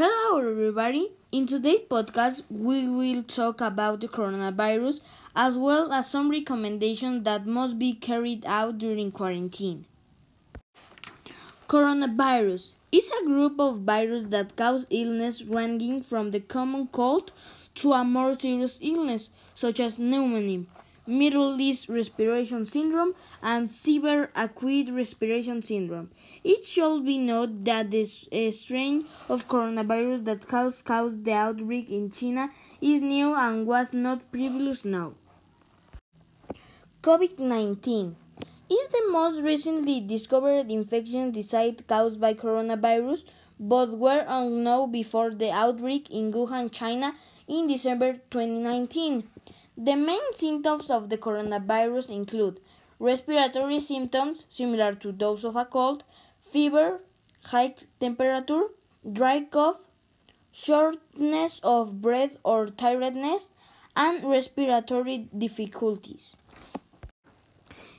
Hello, 0.00 0.38
everybody. 0.38 1.10
In 1.32 1.44
today's 1.44 1.80
podcast, 1.90 2.44
we 2.48 2.88
will 2.88 3.24
talk 3.24 3.60
about 3.60 4.00
the 4.00 4.06
coronavirus 4.06 5.00
as 5.34 5.58
well 5.58 5.92
as 5.92 6.08
some 6.08 6.30
recommendations 6.30 7.24
that 7.24 7.46
must 7.46 7.80
be 7.80 7.94
carried 7.94 8.46
out 8.46 8.78
during 8.78 9.10
quarantine. 9.10 9.86
Coronavirus 11.68 12.76
is 12.92 13.10
a 13.10 13.24
group 13.24 13.58
of 13.58 13.80
viruses 13.80 14.28
that 14.28 14.54
cause 14.54 14.86
illness 14.88 15.42
ranging 15.42 16.00
from 16.00 16.30
the 16.30 16.38
common 16.38 16.86
cold 16.86 17.32
to 17.74 17.92
a 17.92 18.04
more 18.04 18.34
serious 18.34 18.78
illness, 18.80 19.30
such 19.52 19.80
as 19.80 19.98
pneumonia. 19.98 20.60
Middle 21.08 21.58
East 21.58 21.88
Respiration 21.88 22.66
Syndrome, 22.66 23.14
and 23.42 23.70
Severe 23.70 24.30
Acute 24.36 24.90
Respiration 24.90 25.62
Syndrome. 25.62 26.10
It 26.44 26.66
should 26.66 27.06
be 27.06 27.16
noted 27.16 27.64
that 27.64 27.90
the 27.90 28.02
uh, 28.02 28.50
strain 28.52 29.06
of 29.30 29.48
coronavirus 29.48 30.26
that 30.26 30.46
caused, 30.46 30.84
caused 30.84 31.24
the 31.24 31.32
outbreak 31.32 31.90
in 31.90 32.10
China 32.10 32.50
is 32.82 33.00
new 33.00 33.34
and 33.34 33.66
was 33.66 33.94
not 33.94 34.30
previously 34.30 34.90
known. 34.90 35.14
COVID 37.02 37.38
19 37.38 38.16
is 38.70 38.88
the 38.88 39.08
most 39.10 39.40
recently 39.40 40.00
discovered 40.00 40.70
infection 40.70 41.30
disease 41.30 41.76
caused 41.86 42.20
by 42.20 42.34
coronavirus, 42.34 43.24
but 43.58 43.96
were 43.96 44.26
unknown 44.28 44.92
before 44.92 45.30
the 45.30 45.50
outbreak 45.50 46.10
in 46.10 46.32
Wuhan, 46.32 46.70
China 46.70 47.14
in 47.46 47.66
December 47.66 48.20
2019. 48.30 49.24
The 49.80 49.94
main 49.94 50.32
symptoms 50.32 50.90
of 50.90 51.08
the 51.08 51.16
coronavirus 51.16 52.10
include 52.10 52.58
respiratory 52.98 53.78
symptoms 53.78 54.44
similar 54.48 54.92
to 54.94 55.12
those 55.12 55.44
of 55.44 55.54
a 55.54 55.64
cold, 55.66 56.02
fever, 56.40 57.00
high 57.44 57.76
temperature, 58.00 58.64
dry 59.12 59.44
cough, 59.44 59.86
shortness 60.50 61.60
of 61.62 62.02
breath 62.02 62.38
or 62.42 62.66
tiredness, 62.66 63.52
and 63.94 64.24
respiratory 64.24 65.28
difficulties. 65.46 66.36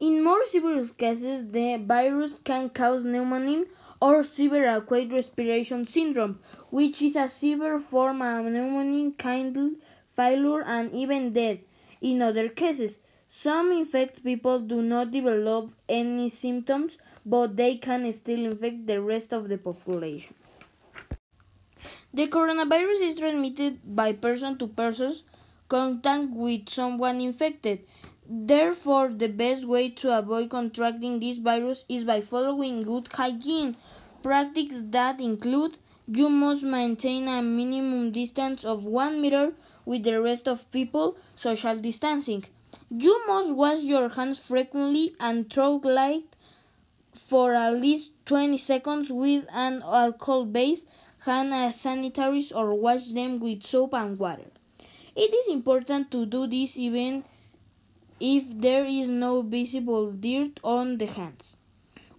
In 0.00 0.24
more 0.24 0.44
serious 0.46 0.90
cases, 0.90 1.52
the 1.52 1.76
virus 1.76 2.40
can 2.40 2.70
cause 2.70 3.04
pneumonia 3.04 3.66
or 4.02 4.24
severe 4.24 4.76
acute 4.76 5.12
respiration 5.12 5.86
syndrome, 5.86 6.40
which 6.70 7.00
is 7.00 7.14
a 7.14 7.28
severe 7.28 7.78
form 7.78 8.22
of 8.22 8.44
pneumonia 8.46 9.12
kidney 9.16 9.76
failure, 10.20 10.62
and 10.76 10.92
even 10.92 11.32
death. 11.32 11.58
In 12.00 12.20
other 12.22 12.48
cases, 12.48 12.98
some 13.28 13.72
infected 13.72 14.24
people 14.24 14.58
do 14.58 14.82
not 14.82 15.10
develop 15.10 15.70
any 15.88 16.28
symptoms, 16.28 16.98
but 17.24 17.56
they 17.56 17.76
can 17.76 18.12
still 18.12 18.44
infect 18.50 18.86
the 18.86 19.00
rest 19.00 19.32
of 19.32 19.48
the 19.48 19.56
population. 19.56 20.34
The 22.12 22.26
coronavirus 22.26 23.02
is 23.08 23.14
transmitted 23.14 23.78
by 23.84 24.12
person 24.12 24.58
to 24.58 24.66
person 24.66 25.12
contact 25.68 26.26
with 26.30 26.68
someone 26.68 27.20
infected. 27.20 27.86
Therefore, 28.28 29.10
the 29.10 29.28
best 29.28 29.66
way 29.66 29.90
to 30.00 30.18
avoid 30.18 30.50
contracting 30.50 31.20
this 31.20 31.38
virus 31.38 31.84
is 31.88 32.04
by 32.04 32.20
following 32.20 32.82
good 32.82 33.08
hygiene 33.12 33.76
practices 34.22 34.84
that 34.90 35.20
include 35.20 35.78
you 36.12 36.28
must 36.28 36.64
maintain 36.64 37.28
a 37.28 37.40
minimum 37.40 38.10
distance 38.10 38.64
of 38.64 38.84
1 38.84 39.20
meter 39.20 39.52
with 39.84 40.02
the 40.02 40.20
rest 40.20 40.48
of 40.48 40.70
people, 40.72 41.16
social 41.36 41.76
distancing. 41.76 42.44
You 42.90 43.22
must 43.28 43.54
wash 43.54 43.82
your 43.82 44.08
hands 44.08 44.44
frequently 44.44 45.14
and 45.20 45.48
throw 45.48 45.76
light 45.76 46.24
for 47.12 47.54
at 47.54 47.74
least 47.80 48.10
20 48.26 48.58
seconds 48.58 49.12
with 49.12 49.44
an 49.52 49.82
alcohol 49.84 50.46
based 50.46 50.88
hand 51.26 51.52
sanitizers 51.52 52.54
or 52.54 52.74
wash 52.74 53.12
them 53.12 53.38
with 53.38 53.62
soap 53.62 53.94
and 53.94 54.18
water. 54.18 54.50
It 55.14 55.32
is 55.32 55.48
important 55.48 56.10
to 56.10 56.26
do 56.26 56.48
this 56.48 56.76
even 56.76 57.22
if 58.18 58.60
there 58.60 58.84
is 58.84 59.08
no 59.08 59.42
visible 59.42 60.10
dirt 60.10 60.58
on 60.64 60.98
the 60.98 61.06
hands. 61.06 61.56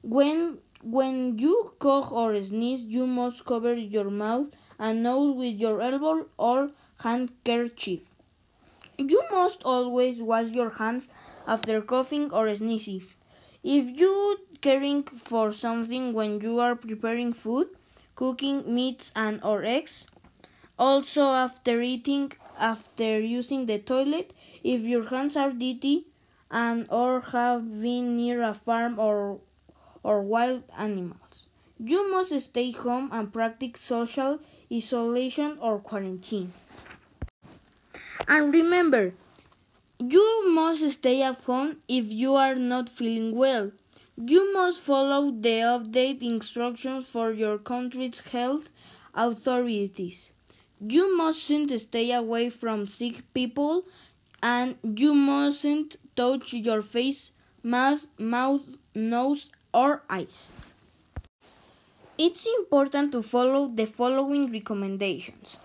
When 0.01 0.59
when 0.83 1.37
you 1.37 1.73
cough 1.79 2.11
or 2.11 2.41
sneeze, 2.41 2.83
you 2.83 3.05
must 3.05 3.45
cover 3.45 3.73
your 3.73 4.09
mouth 4.09 4.55
and 4.79 5.03
nose 5.03 5.35
with 5.35 5.59
your 5.59 5.81
elbow 5.81 6.27
or 6.37 6.71
handkerchief. 7.03 8.09
You 8.97 9.23
must 9.31 9.63
always 9.63 10.21
wash 10.21 10.49
your 10.49 10.71
hands 10.71 11.09
after 11.47 11.81
coughing 11.81 12.31
or 12.31 12.55
sneezing. 12.55 13.03
If 13.63 13.99
you 13.99 14.37
caring 14.61 15.03
for 15.03 15.51
something 15.51 16.13
when 16.13 16.39
you 16.41 16.59
are 16.59 16.75
preparing 16.75 17.33
food, 17.33 17.67
cooking 18.15 18.73
meats 18.73 19.11
and 19.15 19.43
or 19.43 19.63
eggs, 19.63 20.07
also 20.77 21.23
after 21.23 21.81
eating, 21.81 22.31
after 22.59 23.19
using 23.19 23.65
the 23.67 23.77
toilet, 23.77 24.33
if 24.63 24.81
your 24.81 25.07
hands 25.07 25.37
are 25.37 25.51
dirty 25.51 26.07
and 26.49 26.87
or 26.89 27.21
have 27.21 27.81
been 27.81 28.15
near 28.15 28.41
a 28.41 28.53
farm 28.53 28.99
or 28.99 29.39
or 30.03 30.21
wild 30.21 30.63
animals. 30.77 31.47
You 31.83 32.11
must 32.11 32.39
stay 32.39 32.71
home 32.71 33.09
and 33.11 33.33
practice 33.33 33.81
social 33.81 34.39
isolation 34.71 35.57
or 35.59 35.79
quarantine. 35.79 36.53
And 38.27 38.53
remember, 38.53 39.13
you 39.99 40.53
must 40.53 40.89
stay 40.91 41.21
at 41.21 41.41
home 41.43 41.77
if 41.87 42.11
you 42.11 42.35
are 42.35 42.55
not 42.55 42.89
feeling 42.89 43.35
well. 43.35 43.71
You 44.17 44.53
must 44.53 44.81
follow 44.81 45.31
the 45.31 45.61
update 45.75 46.21
instructions 46.21 47.07
for 47.07 47.31
your 47.31 47.57
country's 47.57 48.19
health 48.19 48.69
authorities. 49.13 50.31
You 50.79 51.15
mustn't 51.17 51.71
stay 51.79 52.11
away 52.11 52.49
from 52.49 52.87
sick 52.87 53.33
people 53.33 53.83
and 54.41 54.75
you 54.83 55.13
mustn't 55.13 55.97
touch 56.15 56.53
your 56.53 56.81
face, 56.81 57.31
mouth, 57.63 58.07
mouth, 58.17 58.63
nose, 58.95 59.51
or 59.73 60.01
eyes. 60.09 60.49
It's 62.17 62.45
important 62.59 63.11
to 63.13 63.21
follow 63.23 63.67
the 63.67 63.85
following 63.85 64.51
recommendations. 64.51 65.57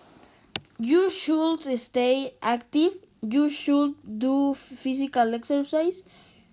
You 0.79 1.11
should 1.11 1.63
stay 1.79 2.35
active, 2.43 2.97
you 3.23 3.49
should 3.51 3.95
do 4.19 4.55
physical 4.55 5.35
exercise, 5.35 6.03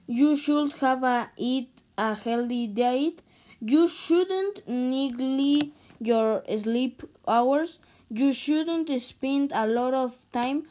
you 0.07 0.35
should 0.35 0.73
have 0.73 1.03
a 1.03 1.29
eat 1.37 1.69
a 1.97 2.15
healthy 2.15 2.67
diet, 2.67 3.21
you 3.61 3.87
shouldn't 3.87 4.67
neglect 4.67 5.71
your 5.99 6.43
sleep 6.57 7.03
hours, 7.27 7.79
you 8.09 8.33
shouldn't 8.33 8.89
spend 9.01 9.51
a 9.53 9.65
lot 9.65 9.93
of 9.93 10.13
time 10.31 10.63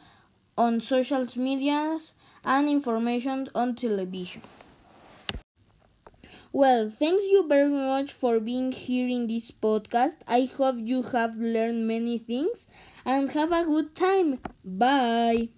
on 0.57 0.79
social 0.79 1.25
medias 1.37 2.13
and 2.45 2.69
information 2.69 3.49
on 3.55 3.73
television. 3.75 4.41
Well, 6.53 6.87
thanks 6.89 7.23
you 7.23 7.45
very 7.49 7.67
much 7.69 8.13
for 8.13 8.39
being 8.39 8.71
here 8.71 9.09
in 9.09 9.27
this 9.27 9.51
podcast. 9.51 10.17
I 10.25 10.45
hope 10.45 10.75
you 10.77 11.01
have 11.01 11.35
learned 11.35 11.85
many 11.85 12.17
things 12.17 12.67
and 13.05 13.29
have 13.31 13.51
a 13.51 13.65
good 13.65 13.93
time. 13.93 14.39
Bye. 14.63 15.49